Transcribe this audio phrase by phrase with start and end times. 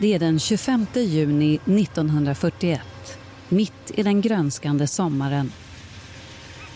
[0.00, 2.80] Det är den 25 juni 1941,
[3.48, 5.52] mitt i den grönskande sommaren.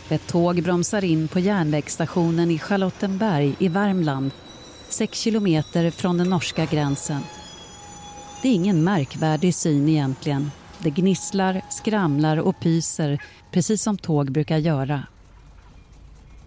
[0.08, 4.30] Ett tåg bromsar in på järnvägsstationen i Charlottenberg i Värmland,
[4.88, 7.20] sex kilometer från den norska gränsen.
[8.42, 10.50] Det är ingen märkvärdig syn egentligen.
[10.78, 15.02] Det gnisslar, skramlar och pyser precis som tåg brukar göra.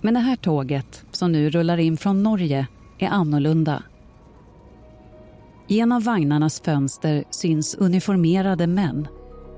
[0.02, 3.84] Men det här tåget, som nu rullar in från Norge, är annorlunda.
[5.70, 9.08] Genom vagnarnas fönster syns uniformerade män.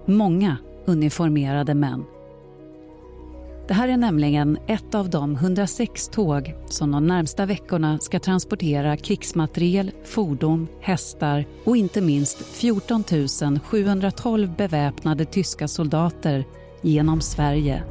[0.05, 2.03] Många uniformerade män.
[3.67, 8.97] Det här är nämligen ett av de 106 tåg som de närmsta veckorna ska transportera
[8.97, 13.03] krigsmateriel, fordon, hästar och inte minst 14
[13.63, 16.45] 712 beväpnade tyska soldater
[16.81, 17.83] genom Sverige.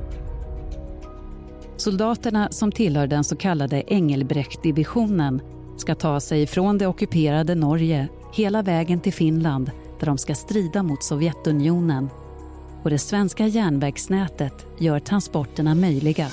[1.76, 5.40] Soldaterna som tillhör den så kallade Engelbrechtdivisionen
[5.80, 10.82] ska ta sig från det ockuperade Norge hela vägen till Finland där de ska strida
[10.82, 12.10] mot Sovjetunionen.
[12.82, 16.28] Och det svenska järnvägsnätet gör transporterna möjliga.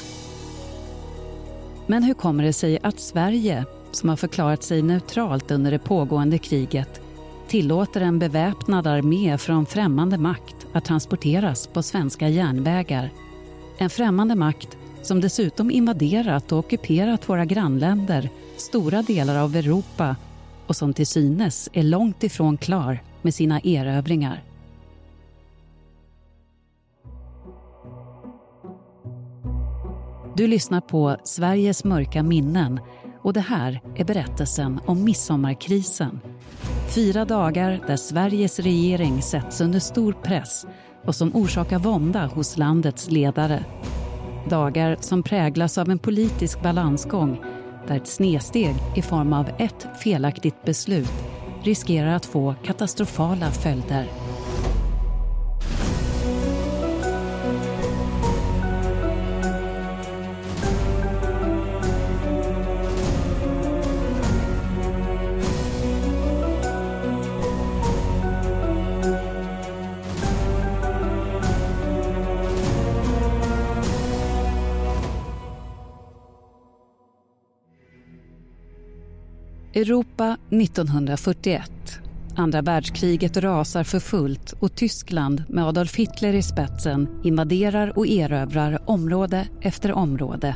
[1.88, 6.38] Men hur kommer det sig att Sverige, som har förklarat sig neutralt under det pågående
[6.38, 7.02] kriget
[7.48, 13.10] tillåter en beväpnad armé från främmande makt att transporteras på svenska järnvägar?
[13.78, 20.16] En främmande makt som dessutom invaderat och ockuperat våra grannländer, stora delar av Europa
[20.68, 24.44] och som till synes är långt ifrån klar med sina erövringar.
[30.38, 32.80] Du lyssnar på Sveriges mörka minnen
[33.22, 36.20] och det här är berättelsen om midsommarkrisen.
[36.96, 40.66] Fyra dagar där Sveriges regering sätts under stor press
[41.06, 43.66] och som orsakar vånda hos landets ledare.
[44.50, 47.40] Dagar som präglas av en politisk balansgång
[47.88, 51.14] där ett snedsteg i form av ett felaktigt beslut
[51.64, 54.25] riskerar att få katastrofala följder.
[79.76, 81.72] Europa 1941.
[82.36, 88.80] Andra världskriget rasar för fullt och Tyskland med Adolf Hitler i spetsen invaderar och erövrar
[88.86, 90.56] område efter område.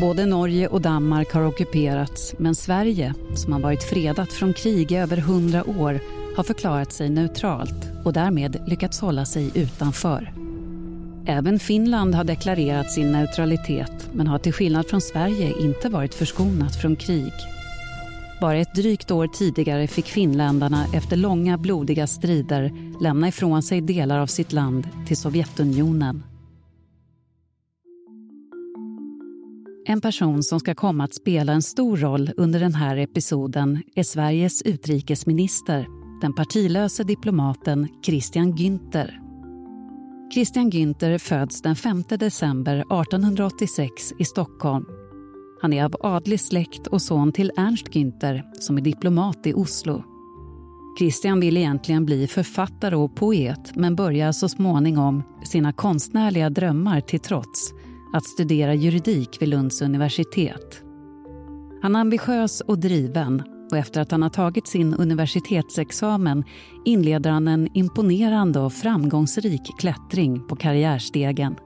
[0.00, 4.96] Både Norge och Danmark har ockuperats men Sverige, som har varit fredat från krig i
[4.96, 6.00] över hundra år
[6.36, 10.32] har förklarat sig neutralt och därmed lyckats hålla sig utanför.
[11.26, 16.76] Även Finland har deklarerat sin neutralitet men har till skillnad från Sverige inte varit förskonat
[16.76, 17.32] från krig.
[18.40, 24.18] Bara ett drygt år tidigare fick finländarna efter långa blodiga strider lämna ifrån sig delar
[24.18, 26.22] av sitt land till Sovjetunionen.
[29.88, 34.02] En person som ska komma att spela en stor roll under den här episoden är
[34.02, 35.86] Sveriges utrikesminister,
[36.20, 39.20] den partilöse diplomaten Christian Günther.
[40.34, 44.86] Christian Günther föds den 5 december 1886 i Stockholm
[45.60, 50.02] han är av adlig släkt och son till Ernst Günther som är diplomat i Oslo.
[50.98, 57.20] Christian vill egentligen bli författare och poet men börjar så småningom, sina konstnärliga drömmar till
[57.20, 57.72] trots,
[58.12, 60.82] att studera juridik vid Lunds universitet.
[61.82, 66.44] Han är ambitiös och driven och efter att han har tagit sin universitetsexamen
[66.84, 71.56] inleder han en imponerande och framgångsrik klättring på karriärstegen.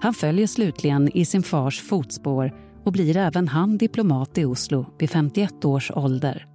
[0.00, 2.52] Han följer slutligen i sin fars fotspår
[2.84, 6.46] och blir även han diplomat i Oslo vid 51 års ålder.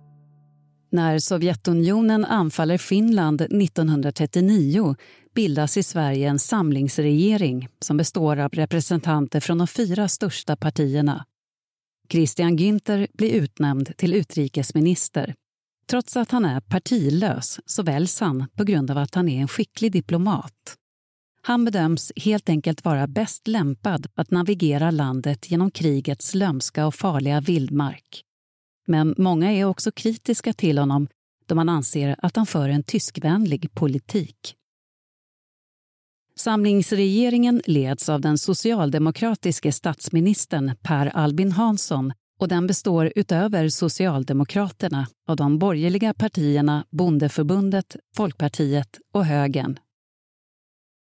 [0.92, 4.96] När Sovjetunionen anfaller Finland 1939
[5.36, 11.26] bildas i Sverige en samlingsregering som består av representanter från de fyra största partierna.
[12.12, 15.36] Christian Günther blir utnämnd till utrikesminister.
[15.90, 19.48] Trots att han är partilös så väljs han på grund av att han är en
[19.48, 20.79] skicklig diplomat.
[21.42, 27.42] Han bedöms helt enkelt vara bäst lämpad att navigera landet genom krigets lömska och farliga
[27.42, 28.24] vildmark.
[28.88, 31.08] Men många är också kritiska till honom
[31.46, 34.56] då man anser att han för en tyskvänlig politik.
[36.36, 45.36] Samlingsregeringen leds av den socialdemokratiske statsministern Per Albin Hansson och den består utöver Socialdemokraterna av
[45.36, 49.80] de borgerliga partierna Bondeförbundet, Folkpartiet och Högern.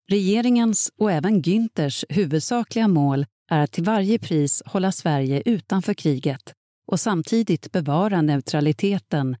[0.09, 6.53] Regeringens och även Günthers huvudsakliga mål är att till varje pris hålla Sverige utanför kriget
[6.87, 9.37] och samtidigt bevara neutraliteten,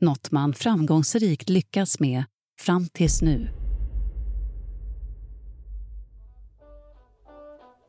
[0.00, 2.24] något man framgångsrikt lyckas med
[2.60, 3.48] fram tills nu.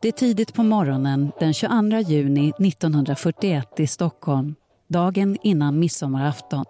[0.01, 4.56] Det är tidigt på morgonen den 22 juni 1941 i Stockholm,
[4.88, 6.66] dagen innan midsommarafton.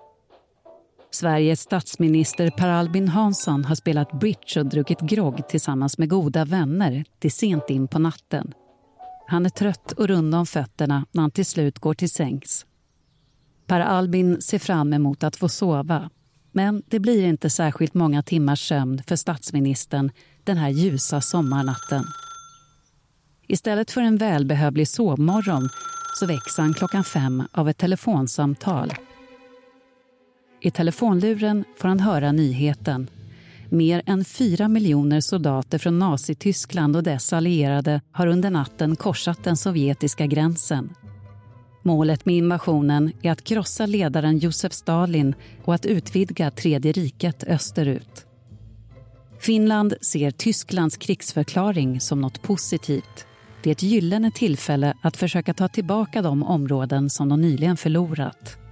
[1.15, 7.06] Sveriges statsminister Per Albin Hansson har spelat bridge och druckit grogg tillsammans med goda vänner
[7.19, 8.53] till sent in på natten.
[9.27, 12.65] Han är trött och rund om fötterna när han till slut går till sängs.
[13.67, 16.09] Per Albin ser fram emot att få sova
[16.51, 20.12] men det blir inte särskilt många timmars sömn för statsministern
[20.44, 22.03] den här ljusa sommarnatten.
[23.47, 25.69] Istället för en välbehövlig sovmorgon
[26.19, 28.94] så väcks han klockan fem av ett telefonsamtal.
[30.61, 33.07] I telefonluren får han höra nyheten.
[33.69, 39.57] Mer än fyra miljoner soldater från Nazityskland och dess allierade har under natten korsat den
[39.57, 40.89] sovjetiska gränsen.
[41.83, 48.25] Målet med invasionen är att krossa ledaren Josef Stalin och att utvidga Tredje riket österut.
[49.39, 53.25] Finland ser Tysklands krigsförklaring som något positivt.
[53.63, 58.64] Det är ett gyllene tillfälle att försöka ta tillbaka de områden som de nyligen förlorat.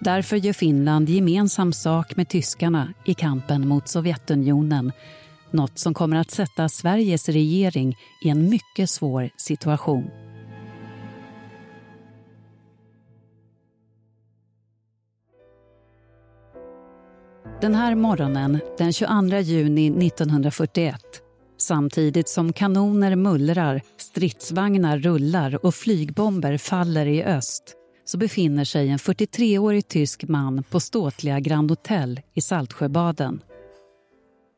[0.00, 4.92] Därför gör Finland gemensam sak med tyskarna i kampen mot Sovjetunionen
[5.50, 10.10] något som kommer att sätta Sveriges regering i en mycket svår situation.
[17.60, 20.94] Den här morgonen, den 22 juni 1941
[21.58, 27.77] samtidigt som kanoner mullrar, stridsvagnar rullar och flygbomber faller i öst
[28.08, 33.40] så befinner sig en 43-årig tysk man på ståtliga Grand Hotel i Saltsjöbaden.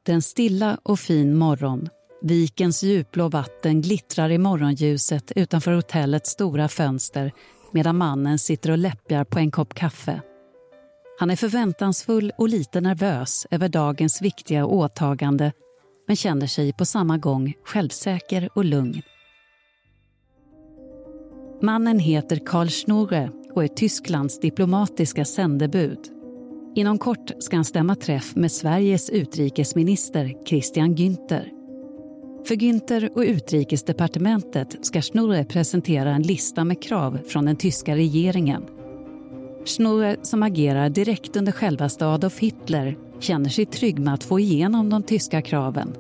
[0.07, 1.89] Den stilla och fin morgon.
[2.23, 7.33] Vikens djupblå vatten glittrar i morgonljuset utanför hotellets stora fönster
[7.73, 10.21] medan mannen sitter och läppjar på en kopp kaffe.
[11.19, 15.53] Han är förväntansfull och lite nervös över dagens viktiga åtagande
[16.07, 19.03] men känner sig på samma gång självsäker och lugn.
[21.63, 25.99] Mannen heter Karl Schnurre och är Tysklands diplomatiska sändebud.
[26.75, 31.49] Inom kort ska han stämma träff med Sveriges utrikesminister Christian Günther.
[32.45, 38.63] För Günther och utrikesdepartementet ska Schnurre presentera en lista med krav från den tyska regeringen.
[39.65, 44.91] Schnurre, som agerar direkt under självaste Adolf Hitler, känner sig trygg med att få igenom
[44.91, 45.95] de tyska kraven.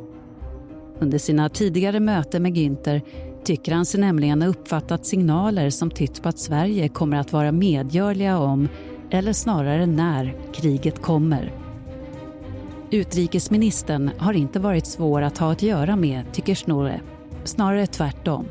[0.98, 3.02] Under sina tidigare möten med Günther
[3.44, 7.52] tycker han sig nämligen ha uppfattat signaler som tytt på att Sverige kommer att vara
[7.52, 8.68] medgörliga om,
[9.10, 11.52] eller snarare när, kriget kommer.
[12.90, 17.00] Utrikesministern har inte varit svår att ha att göra med, tycker Snorre.
[17.44, 18.46] Snarare tvärtom.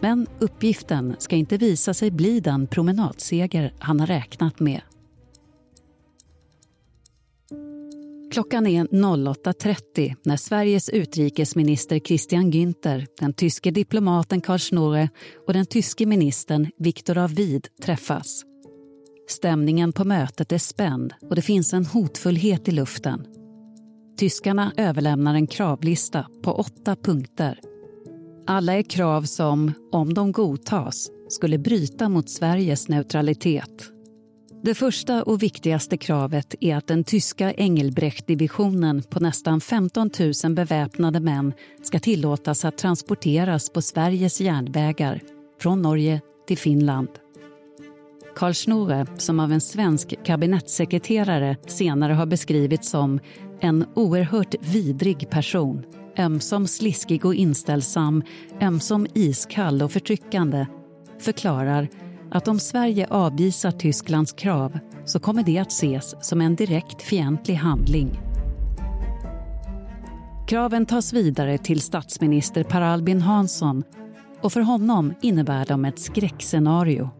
[0.00, 4.80] Men uppgiften ska inte visa sig bli den promenadseger han har räknat med.
[8.32, 15.08] Klockan är 08.30 när Sveriges utrikesminister Christian Günther, den tyske diplomaten Karl Schnorre
[15.46, 18.42] och den tyske ministern Viktor Avid träffas.
[19.28, 23.26] Stämningen på mötet är spänd och det finns en hotfullhet i luften.
[24.18, 27.60] Tyskarna överlämnar en kravlista på åtta punkter.
[28.46, 33.92] Alla är krav som, om de godtas, skulle bryta mot Sveriges neutralitet
[34.64, 40.10] det första och viktigaste kravet är att den tyska Engelbrecht-divisionen på nästan 15
[40.44, 41.52] 000 beväpnade män
[41.82, 45.20] ska tillåtas att transporteras på Sveriges järnvägar
[45.60, 47.08] från Norge till Finland.
[48.36, 53.20] Karl Schnoe, som av en svensk kabinettssekreterare senare har beskrivits som
[53.60, 55.84] en oerhört vidrig person
[56.18, 58.22] ömsom sliskig och inställsam,
[58.60, 60.66] ömsom iskall och förtryckande
[61.18, 61.88] förklarar
[62.32, 67.54] att om Sverige avvisar Tysklands krav så kommer det att ses som en direkt fientlig
[67.54, 68.20] handling.
[70.48, 73.82] Kraven tas vidare till statsminister Per Albin Hansson
[74.40, 77.10] och för honom innebär de ett skräckscenario.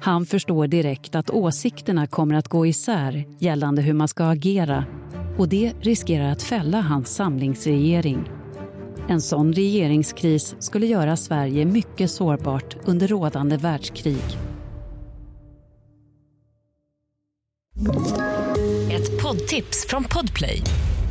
[0.00, 4.84] Han förstår direkt att åsikterna kommer att gå isär gällande hur man ska agera
[5.38, 8.37] och det riskerar att fälla hans samlingsregering
[9.08, 14.38] en sån regeringskris skulle göra Sverige mycket sårbart under rådande världskrig.
[18.92, 20.62] Ett poddtips från Podplay.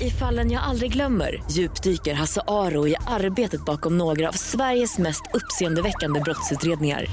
[0.02, 5.24] I fallen jag aldrig glömmer djupdyker Hasse Aro i arbetet bakom några av Sveriges mest
[5.34, 7.06] uppseendeväckande brottsutredningar.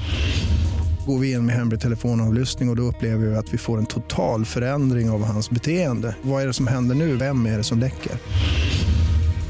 [1.07, 3.85] Går vi in med hemlig telefonavlyssning och, och då upplever vi att vi får en
[3.85, 6.15] total förändring av hans beteende.
[6.21, 7.15] Vad är det som händer nu?
[7.15, 8.11] Vem är det som läcker?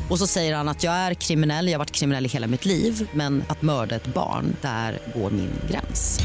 [0.09, 2.65] Och så säger han att jag är kriminell, jag har varit kriminell i hela mitt
[2.65, 6.19] liv men att mörda ett barn, där går min gräns.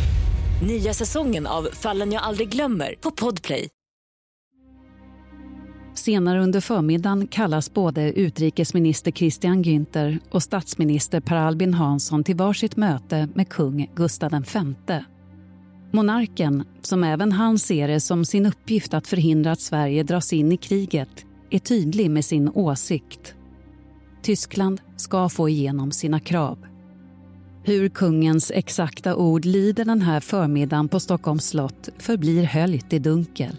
[0.62, 3.68] Nya säsongen av Fallen jag aldrig glömmer på Podplay.
[5.94, 12.76] Senare under förmiddagen kallas både utrikesminister Christian Günther och statsminister Per Albin Hansson till varsitt
[12.76, 14.30] möte med kung Gustav
[14.88, 15.00] V.
[15.92, 20.52] Monarken, som även han ser det som sin uppgift att förhindra att Sverige dras in
[20.52, 23.34] i kriget, är tydlig med sin åsikt.
[24.22, 26.58] Tyskland ska få igenom sina krav.
[27.64, 33.56] Hur kungens exakta ord lyder den här förmiddagen på Stockholms slott förblir höljt i dunkel.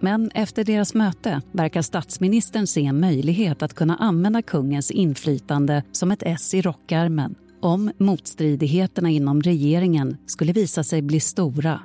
[0.00, 6.10] Men efter deras möte verkar statsministern se en möjlighet att kunna använda kungens inflytande som
[6.10, 11.80] ett S i rockärmen om motstridigheterna inom regeringen skulle visa sig bli stora.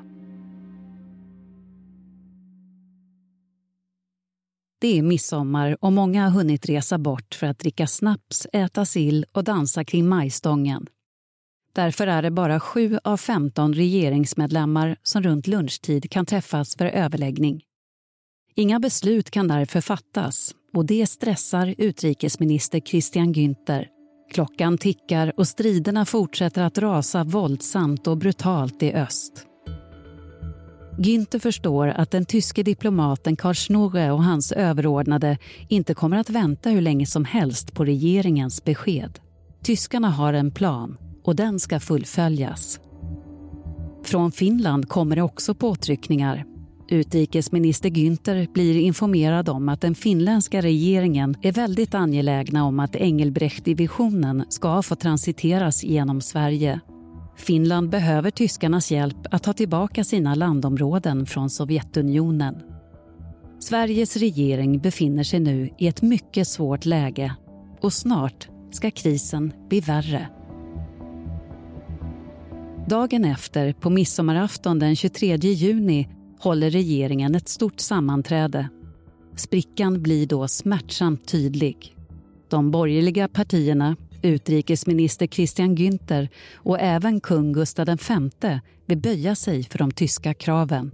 [4.82, 9.26] Det är midsommar och många har hunnit resa bort för att dricka snaps, äta sill
[9.32, 10.88] och dansa kring majstången.
[11.74, 17.62] Därför är det bara sju av 15 regeringsmedlemmar som runt lunchtid kan träffas för överläggning.
[18.56, 23.88] Inga beslut kan därför fattas och det stressar utrikesminister Christian Günther.
[24.32, 29.48] Klockan tickar och striderna fortsätter att rasa våldsamt och brutalt i öst.
[30.98, 36.70] Günther förstår att den tyske diplomaten Karl Schnorre och hans överordnade inte kommer att vänta
[36.70, 39.20] hur länge som helst på regeringens besked.
[39.64, 42.80] Tyskarna har en plan och den ska fullföljas.
[44.04, 46.46] Från Finland kommer det också påtryckningar.
[46.90, 54.46] Utrikesminister Günther blir informerad om att den finländska regeringen är väldigt angelägna om att Engelbrecht-divisionen
[54.50, 56.80] ska få transiteras genom Sverige.
[57.36, 62.56] Finland behöver tyskarnas hjälp att ta tillbaka sina landområden från Sovjetunionen.
[63.60, 67.36] Sveriges regering befinner sig nu i ett mycket svårt läge
[67.82, 70.30] och snart ska krisen bli värre.
[72.88, 76.08] Dagen efter, på midsommarafton den 23 juni
[76.40, 78.70] håller regeringen ett stort sammanträde.
[79.36, 81.96] Sprickan blir då smärtsamt tydlig.
[82.50, 89.78] De borgerliga partierna, utrikesminister Christian Günther och även kung Gustav V vill böja sig för
[89.78, 90.92] de tyska kraven.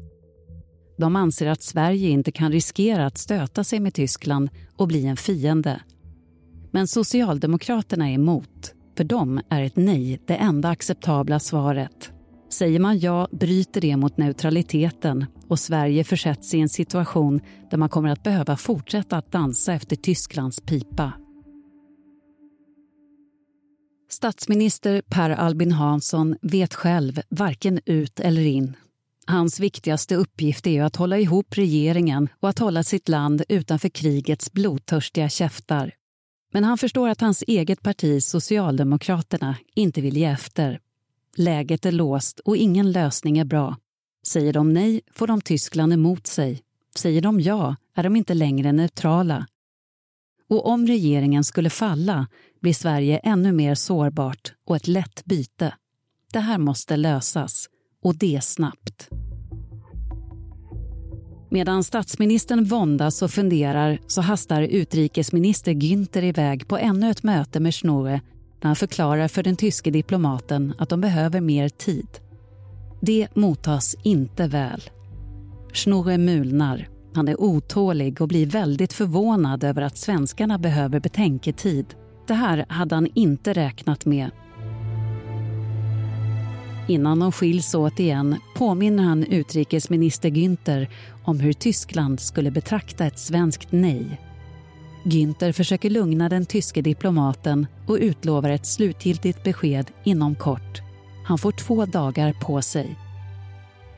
[0.98, 5.18] De anser att Sverige inte kan riskera att stöta sig med Tyskland och bli en
[5.18, 5.82] fiende.
[6.72, 8.74] Men Socialdemokraterna är emot.
[8.98, 12.12] För dem är ett nej det enda acceptabla svaret.
[12.50, 17.90] Säger man ja bryter det mot neutraliteten och Sverige försätts i en situation där man
[17.90, 21.14] kommer att behöva fortsätta att dansa efter Tysklands pipa.
[24.10, 28.76] Statsminister Per Albin Hansson vet själv varken ut eller in.
[29.26, 34.52] Hans viktigaste uppgift är att hålla ihop regeringen och att hålla sitt land utanför krigets
[34.52, 35.94] blodtörstiga käftar.
[36.54, 40.80] Men han förstår att hans eget parti, Socialdemokraterna, inte vill ge efter.
[41.36, 43.76] Läget är låst och ingen lösning är bra.
[44.28, 46.62] Säger de nej får de Tyskland emot sig.
[46.98, 49.48] Säger de ja är de inte längre neutrala.
[50.50, 52.28] Och om regeringen skulle falla
[52.62, 55.74] blir Sverige ännu mer sårbart och ett lätt byte.
[56.34, 57.70] Det här måste lösas,
[58.04, 59.10] och det snabbt.
[61.50, 67.76] Medan statsministern våndas och funderar så hastar utrikesminister Günther iväg på ännu ett möte med
[67.76, 68.22] Schnorre
[68.60, 72.08] där han förklarar för den tyske diplomaten att de behöver mer tid.
[73.02, 74.82] Det mottas inte väl.
[75.74, 76.88] Schnorre mulnar.
[77.18, 81.86] Han är otålig och blir väldigt förvånad över att svenskarna behöver betänketid.
[82.28, 84.32] Det här hade han inte räknat med.
[86.88, 90.88] Innan de skiljs åt igen påminner han utrikesminister Günther
[91.24, 94.22] om hur Tyskland skulle betrakta ett svenskt nej.
[95.04, 100.82] Günther försöker lugna den tyske diplomaten och utlovar ett slutgiltigt besked inom kort.
[101.26, 103.07] Han får två dagar på sig.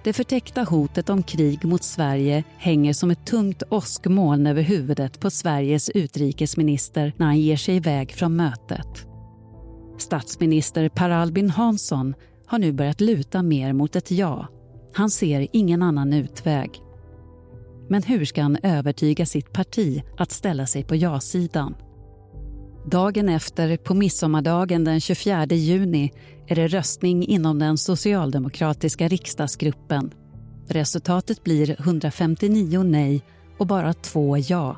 [0.04, 5.30] Det förtäckta hotet om krig mot Sverige hänger som ett tungt åskmoln över huvudet på
[5.30, 9.06] Sveriges utrikesminister när han ger sig iväg från mötet.
[9.98, 12.16] Statsminister Per Albin Hansson
[12.46, 14.48] har nu börjat luta mer mot ett ja.
[14.94, 16.72] Han ser ingen annan utväg.
[17.90, 21.76] Men hur ska han övertyga sitt parti att ställa sig på ja-sidan?
[22.86, 26.12] Dagen efter, på midsommardagen den 24 juni
[26.50, 30.12] är det röstning inom den socialdemokratiska riksdagsgruppen.
[30.68, 33.24] Resultatet blir 159 nej
[33.58, 34.78] och bara två ja.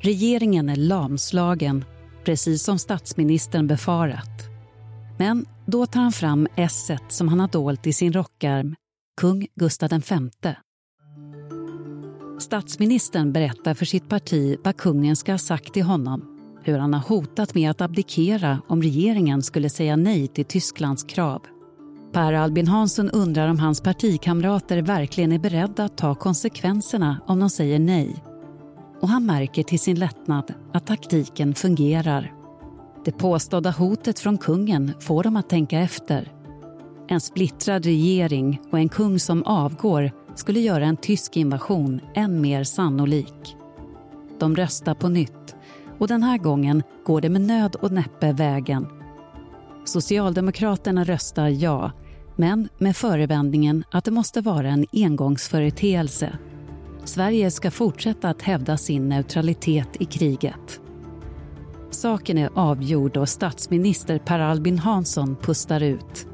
[0.00, 1.84] Regeringen är lamslagen,
[2.24, 4.48] precis som statsministern befarat.
[5.18, 8.74] Men då tar han fram esset som han har dolt i sin rockarm,
[9.20, 10.54] kung Gustav V.
[12.38, 17.00] Statsministern berättar för sitt parti vad kungen ska ha sagt till honom hur han har
[17.00, 21.42] hotat med att abdikera om regeringen skulle säga nej till Tysklands krav.
[22.12, 27.50] Per Albin Hansson undrar om hans partikamrater verkligen är beredda att ta konsekvenserna om de
[27.50, 28.24] säger nej.
[29.00, 32.32] Och han märker till sin lättnad att taktiken fungerar.
[33.04, 36.32] Det påstådda hotet från kungen får dem att tänka efter.
[37.08, 42.64] En splittrad regering och en kung som avgår skulle göra en tysk invasion än mer
[42.64, 43.56] sannolik.
[44.40, 45.56] De röstar på nytt
[45.98, 48.86] och den här gången går det med nöd och näppe vägen.
[49.84, 51.92] Socialdemokraterna röstar ja,
[52.36, 56.38] men med förevändningen att det måste vara en engångsföreteelse.
[57.04, 60.80] Sverige ska fortsätta att hävda sin neutralitet i kriget.
[61.90, 66.26] Saken är avgjord och statsminister Per Albin Hansson pustar ut.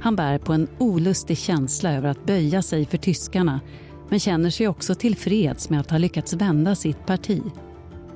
[0.00, 3.60] Han bär på en olustig känsla över att böja sig för tyskarna
[4.08, 7.42] men känner sig också tillfreds med att ha lyckats vända sitt parti.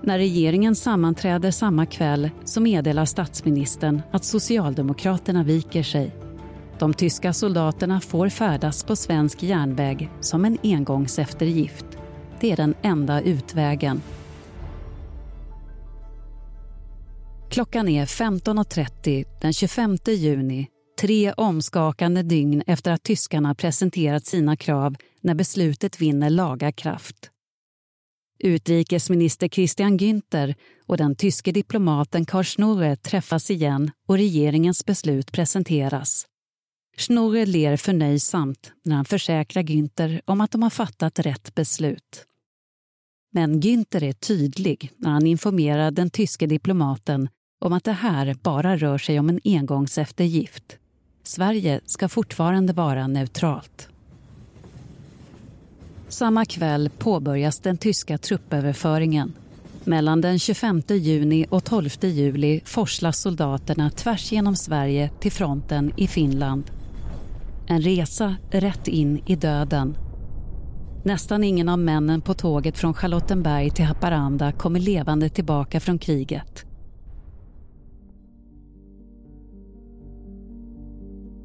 [0.04, 6.16] När regeringen sammanträder samma kväll så meddelar statsministern att Socialdemokraterna viker sig.
[6.78, 11.86] De tyska soldaterna får färdas på svensk järnväg som en engångseftergift.
[12.40, 14.02] Det är den enda utvägen.
[17.50, 20.68] Klockan är 15.30 den 25 juni
[21.00, 27.31] tre omskakande dygn efter att tyskarna presenterat sina krav när beslutet vinner laga kraft.
[28.44, 30.54] Utrikesminister Christian Günther
[30.86, 36.26] och den tyske diplomaten Karl Schnorre träffas igen och regeringens beslut presenteras.
[36.96, 42.26] Schnorre ler förnöjsamt när han försäkrar Günther om att de har fattat rätt beslut.
[43.32, 47.28] Men Günther är tydlig när han informerar den tyske diplomaten
[47.60, 50.78] om att det här bara rör sig om en engångseftergift.
[51.22, 53.91] Sverige ska fortfarande vara neutralt.
[56.12, 59.32] Samma kväll påbörjas den tyska truppöverföringen.
[59.84, 66.06] Mellan den 25 juni och 12 juli forslas soldaterna tvärs genom Sverige till fronten i
[66.06, 66.64] Finland.
[67.66, 69.96] En resa rätt in i döden.
[71.04, 76.64] Nästan ingen av männen på tåget från Charlottenberg till Haparanda kommer levande tillbaka från kriget.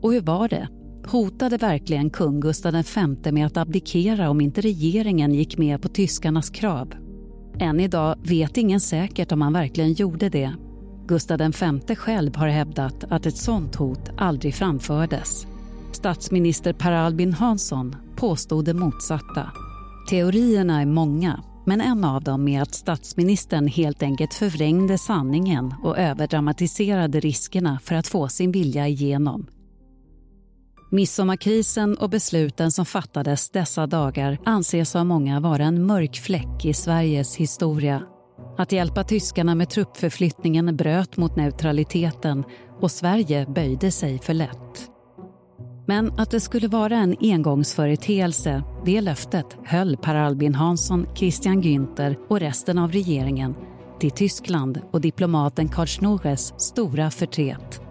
[0.01, 0.67] Och hur var det?
[1.09, 6.49] Hotade verkligen kung Gustav V med att abdikera om inte regeringen gick med på tyskarnas
[6.49, 6.93] krav?
[7.59, 10.51] Än idag vet ingen säkert om han verkligen gjorde det.
[11.07, 15.47] Gustav V själv har hävdat att ett sånt hot aldrig framfördes.
[15.91, 19.51] Statsminister Per Albin Hansson påstod det motsatta.
[20.09, 25.97] Teorierna är många, men en av dem är att statsministern helt enkelt förvrängde sanningen och
[25.97, 29.47] överdramatiserade riskerna för att få sin vilja igenom.
[30.89, 36.73] Midsommarkrisen och besluten som fattades dessa dagar anses av många vara en mörk fläck i
[36.73, 38.01] Sveriges historia.
[38.57, 42.43] Att hjälpa tyskarna med truppförflyttningen bröt mot neutraliteten
[42.81, 44.89] och Sverige böjde sig för lätt.
[45.87, 52.15] Men att det skulle vara en engångsföreteelse, det löftet höll Per Albin Hansson, Christian Günther
[52.29, 53.55] och resten av regeringen
[53.99, 57.86] till Tyskland och diplomaten Karl Schnorres stora förtret.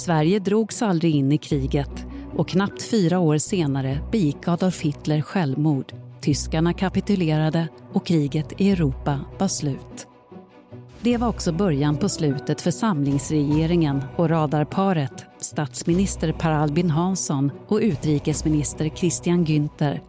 [0.00, 5.92] Sverige drogs aldrig in i kriget och knappt fyra år senare begick Adolf Hitler självmord.
[6.20, 10.06] Tyskarna kapitulerade och kriget i Europa var slut.
[11.00, 17.78] Det var också början på slutet för samlingsregeringen och radarparet statsminister Per Albin Hansson och
[17.82, 20.00] utrikesminister Christian Günther.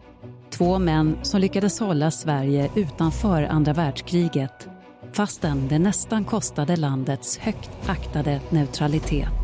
[0.49, 4.67] Två män som lyckades hålla Sverige utanför andra världskriget
[5.13, 9.40] fastän det nästan kostade landets högt aktade neutralitet.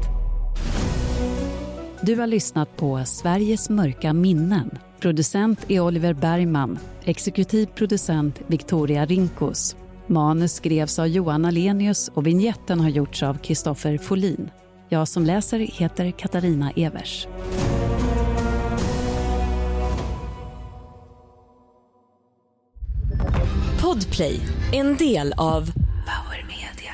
[2.02, 4.78] Du har lyssnat på Sveriges mörka minnen.
[5.00, 6.80] Producent är Oliver Bergman.
[7.04, 9.76] Exekutiv producent Victoria Rinkos.
[10.08, 14.50] Manus skrevs av Johan Alenius och vignetten har gjorts av Kristoffer Folin.
[14.90, 17.28] Jag som läser heter Katarina Evers.
[23.82, 24.40] Podplay,
[24.74, 25.72] en del av
[26.06, 26.94] Power Media